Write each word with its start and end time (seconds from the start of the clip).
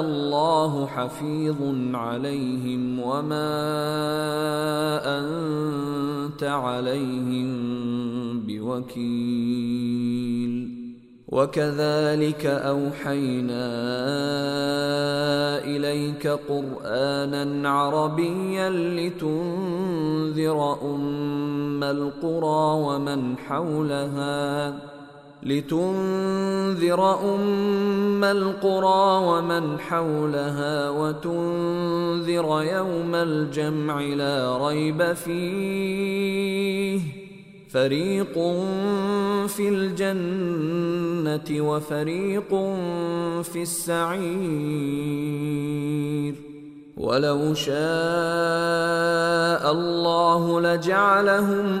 الله 0.00 0.86
حفيظ 0.86 1.56
عليهم 1.94 3.00
وما 3.00 3.60
أنت 5.18 6.42
عليهم 6.42 7.50
بوكيل. 8.40 9.90
وكذلك 11.28 12.46
أوحينا 12.46 13.66
إليك 15.64 16.26
قرآنا 16.26 17.70
عربيا 17.70 18.70
لتنذر 18.70 20.58
أم 20.82 21.84
القرى 21.84 22.82
ومن 22.82 23.36
حولها. 23.38 24.74
لتنذر 25.42 27.34
أم 27.34 28.24
القرى 28.24 29.26
ومن 29.26 29.80
حولها 29.80 30.90
وتنذر 30.90 32.62
يوم 32.62 33.14
الجمع 33.14 34.00
لا 34.00 34.68
ريب 34.68 35.12
فيه. 35.12 37.00
فريق 37.70 38.32
في 39.46 39.68
الجنة 39.68 41.68
وفريق 41.68 42.48
في 43.42 43.62
السعير. 43.62 44.20
ولو 46.96 47.54
شاء 47.54 47.80
الله 49.72 50.60
لجعلهم 50.60 51.80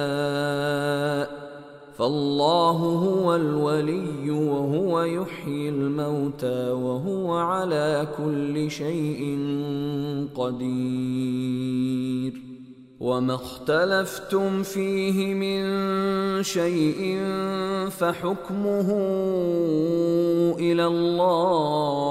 فالله 2.01 2.77
هو 2.77 3.35
الولي 3.35 4.31
وهو 4.31 5.03
يحيي 5.03 5.69
الموتى 5.69 6.69
وهو 6.71 7.33
على 7.33 8.07
كل 8.17 8.71
شيء 8.71 9.37
قدير. 10.35 11.91
وما 12.99 13.35
اختلفتم 13.35 14.63
فيه 14.63 15.33
من 15.33 15.63
شيء 16.43 17.19
فحكمه 17.89 18.89
إلى 20.59 20.85
الله 20.87 22.10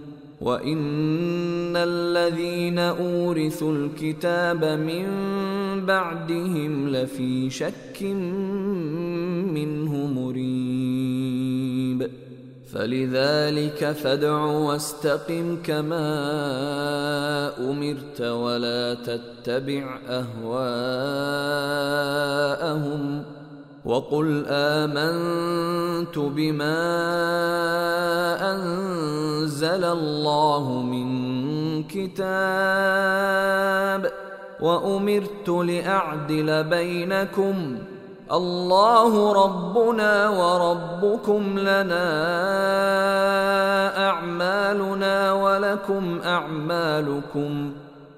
وان 0.41 1.75
الذين 1.75 2.79
اورثوا 2.79 3.73
الكتاب 3.73 4.65
من 4.65 5.05
بعدهم 5.85 6.89
لفي 6.89 7.49
شك 7.49 8.03
منه 9.53 9.95
مريب 10.07 11.21
فلذلك 12.73 13.91
فادع 13.91 14.43
واستقم 14.45 15.57
كما 15.63 16.09
امرت 17.69 18.21
ولا 18.21 18.93
تتبع 18.93 19.99
اهواءهم 20.09 21.01
وقل 23.85 24.45
آمنت 24.47 26.17
بما 26.17 26.81
أنزل 28.51 29.83
الله 29.83 30.81
من 30.81 31.07
كتاب 31.83 32.21
وأمرت 34.61 35.49
لأعدل 35.49 36.63
بينكم 36.63 37.77
الله 38.31 39.33
ربنا 39.45 40.29
وربكم 40.29 41.59
لنا 41.59 42.07
أعمالنا 44.09 45.33
ولكم 45.33 46.19
أعمالكم 46.25 47.71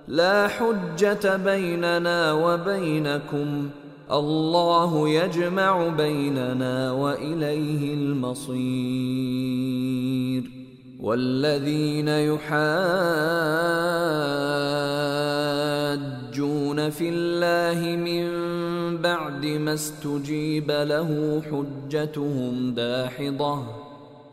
لا 0.08 0.48
حجة 0.48 1.36
بيننا 1.36 2.34
وبينكم 2.34 3.70
الله 4.12 5.10
يجمع 5.10 5.88
بيننا 5.88 6.92
وإليه 6.92 7.94
المصير. 7.94 9.24
والذين 11.00 12.08
يحاجون 12.08 12.54
في 16.90 17.10
الله 17.10 17.96
من 17.96 18.28
بعد 18.98 19.46
ما 19.46 19.74
استجيب 19.74 20.72
له 20.72 21.42
حجتهم 21.52 22.74
داحضة. 22.74 23.83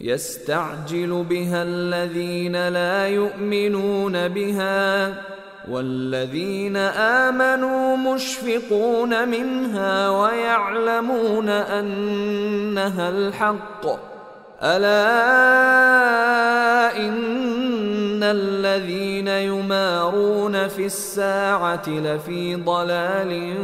يستعجل 0.00 1.24
بها 1.30 1.62
الذين 1.62 2.68
لا 2.68 3.08
يؤمنون 3.08 4.28
بها 4.28 5.14
والذين 5.68 6.76
آمنوا 7.26 7.96
مشفقون 7.96 9.28
منها 9.28 10.10
ويعلمون 10.10 11.48
أنها 11.48 13.08
الحق. 13.08 13.86
ألا 14.62 15.00
إن 16.96 18.22
الذين 18.22 19.28
يمارون 19.28 20.68
في 20.68 20.86
الساعة 20.86 21.88
لفي 21.88 22.54
ضلال 22.54 23.54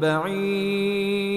بعيد. 0.00 1.36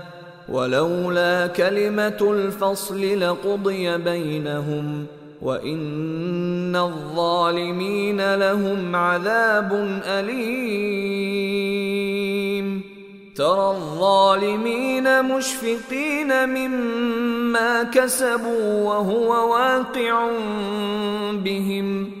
ولولا 0.51 1.47
كلمة 1.47 2.17
الفصل 2.21 3.19
لقضي 3.19 3.97
بينهم 3.97 5.05
وإن 5.41 6.75
الظالمين 6.75 8.35
لهم 8.35 8.95
عذاب 8.95 10.01
أليم. 10.05 11.31
ترى 13.35 13.71
الظالمين 13.71 15.25
مشفقين 15.25 16.49
مما 16.49 17.83
كسبوا 17.83 18.83
وهو 18.83 19.51
واقع 19.53 20.29
بهم. 21.33 22.20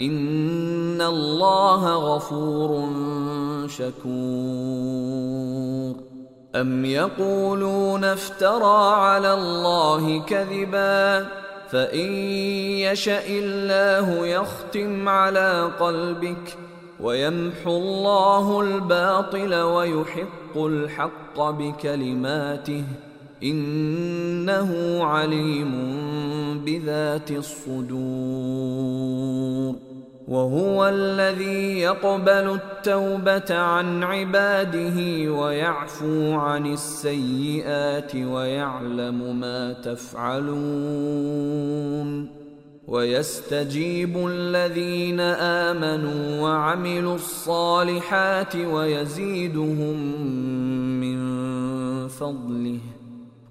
ان 0.00 1.02
الله 1.02 1.94
غفور 1.94 2.88
شكور 3.68 4.04
ام 6.54 6.84
يقولون 6.84 8.04
افترى 8.04 8.94
على 8.94 9.34
الله 9.34 10.20
كذبا 10.20 11.26
فان 11.70 12.12
يشا 12.86 13.26
الله 13.26 14.26
يختم 14.26 15.08
على 15.08 15.70
قلبك 15.80 16.58
ويمحو 17.00 17.76
الله 17.76 18.60
الباطل 18.60 19.54
ويحق 19.54 20.56
الحق 20.56 21.40
بكلماته 21.40 22.84
إنه 23.44 25.04
عليم 25.04 25.72
بذات 26.66 27.30
الصدور. 27.30 27.94
وهو 30.28 30.88
الذي 30.88 31.80
يقبل 31.80 32.58
التوبة 32.60 33.58
عن 33.58 34.02
عباده 34.02 34.96
ويعفو 35.32 36.32
عن 36.32 36.66
السيئات 36.66 38.16
ويعلم 38.16 39.40
ما 39.40 39.72
تفعلون. 39.72 41.24
ويستجيب 42.88 44.28
الذين 44.28 45.20
آمنوا 45.20 46.40
وعملوا 46.40 47.14
الصالحات 47.14 48.56
ويزيدهم 48.56 49.96
من 51.00 51.18
فضله. 52.08 52.93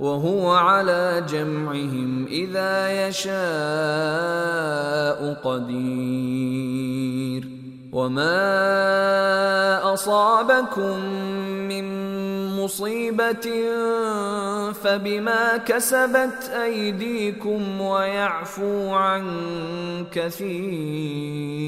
وهو 0.00 0.50
على 0.50 1.24
جمعهم 1.28 2.26
إذا 2.26 3.08
يشاء 3.08 3.34
قدير. 5.44 7.48
وما 7.92 8.34
أصابكم 9.94 10.98
من 11.68 11.84
مصيبة 12.56 13.46
فبما 14.72 15.56
كسبت 15.56 16.50
أيديكم 16.62 17.80
ويعفو 17.80 18.94
عن 18.94 19.24
كثير. 20.12 21.64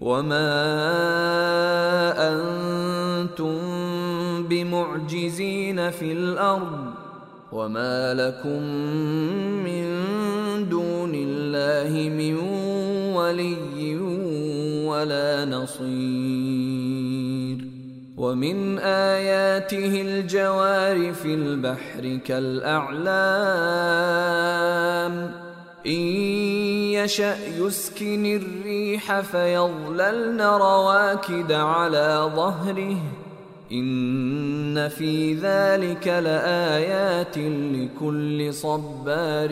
وما 0.00 0.54
أنتم 2.16 3.77
بمعجزين 4.48 5.90
في 5.90 6.12
الأرض 6.12 6.94
وما 7.52 8.14
لكم 8.14 8.62
من 9.64 9.88
دون 10.68 11.12
الله 11.14 12.08
من 12.08 12.34
ولي 13.16 13.96
ولا 14.86 15.44
نصير 15.44 16.98
ومن 18.16 18.78
آياته 18.78 20.00
الجوار 20.02 21.12
في 21.12 21.34
البحر 21.34 22.18
كالأعلام 22.24 23.08
إن 25.86 26.02
يشأ 26.98 27.36
يسكن 27.58 28.26
الريح 28.26 29.20
فيظللن 29.20 30.40
رواكد 30.40 31.52
على 31.52 32.30
ظهره 32.36 32.96
إن 33.72 34.88
في 34.88 35.34
ذلك 35.34 36.08
لآيات 36.08 37.38
لكل 37.38 38.54
صبار 38.54 39.48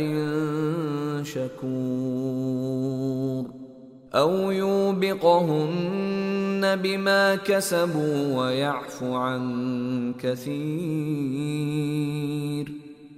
شكور. 1.23 2.87
أو 4.15 4.51
يوبقهن 4.51 6.07
بما 6.77 7.35
كسبوا 7.35 8.39
ويعفو 8.39 9.15
عن 9.15 10.15
كثير. 10.21 10.47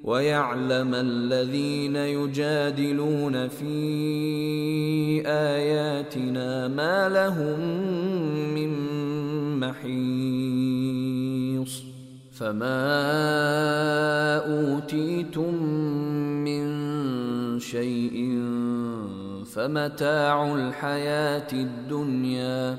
ويعلم 0.08 0.94
الذين 0.94 1.96
يجادلون 1.96 3.48
في 3.48 5.22
آياتنا 5.26 6.68
ما 6.68 7.08
لهم 7.08 7.60
من 8.54 8.70
محيص 9.60 9.82
فما 12.32 12.86
أوتيتم 14.36 15.54
من 16.44 16.64
شيء 17.60 18.42
فمتاع 19.44 20.54
الحياة 20.54 21.52
الدنيا 21.52 22.78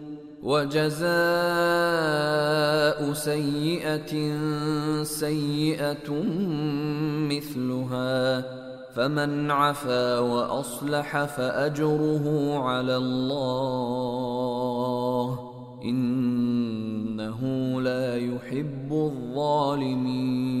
وجزاء 0.43 1.11
سيئة 3.13 4.13
سيئة 5.03 6.09
مثلها 7.29 8.41
فمن 8.95 9.51
عفا 9.51 10.19
وأصلح 10.19 11.25
فأجره 11.25 12.57
على 12.59 12.97
الله 12.97 14.31
إنه 15.83 17.41
لا 17.81 18.17
يحب 18.17 18.91
الظالمين 18.91 20.60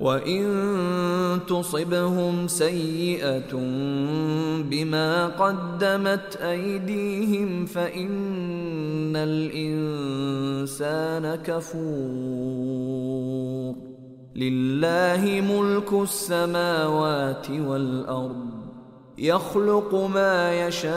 وان 0.00 1.40
تصبهم 1.48 2.48
سيئه 2.48 3.52
بما 4.70 5.26
قدمت 5.26 6.36
ايديهم 6.36 7.66
فان 7.66 9.16
الانسان 9.16 10.54
كفور 11.34 12.76
لله 14.36 15.40
ملك 15.40 15.92
السماوات 15.92 17.50
والارض 17.50 18.46
يخلق 19.18 19.94
ما 19.94 20.66
يشاء 20.66 20.96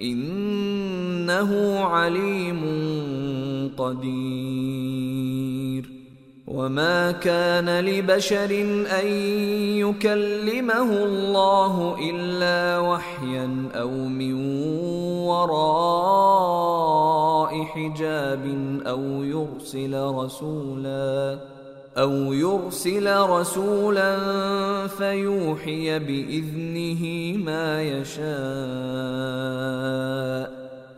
إنه 0.00 1.78
عليم 1.78 2.62
قدير. 3.78 5.22
وما 6.46 7.12
كان 7.12 7.80
لبشر 7.84 8.50
أن 9.00 9.06
يكلمه 9.78 11.04
الله 11.04 11.96
إلا 12.10 12.78
وحيا 12.78 13.68
أو 13.74 13.90
من 13.90 14.34
وراء 15.26 16.72
حجاب 17.64 18.44
أو 18.86 19.02
يرسل 19.24 20.04
رسولا. 20.04 21.38
أو 21.98 22.32
يرسل 22.32 23.16
رسولا 23.16 24.16
فيوحي 24.86 25.98
بإذنه 25.98 27.36
ما 27.44 27.82
يشاء 27.82 28.22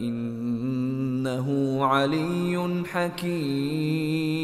إنه 0.00 1.78
علي 1.84 2.84
حكيم. 2.86 4.34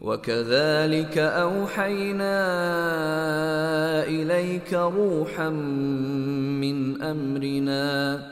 وكذلك 0.00 1.18
أوحينا 1.18 2.34
إليك 4.04 4.74
روحا 4.74 5.48
من 6.60 7.02
أمرنا 7.02 8.31